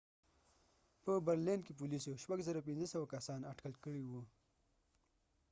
په 1.03 1.11
برلین 1.25 1.59
berlin 1.59 1.65
کې 1.65 1.73
پولیسو 1.79 2.11
6،500 2.23 3.13
کسان 3.13 3.39
اټکل 3.51 3.73
کړي 3.83 4.03
وه 4.09 4.23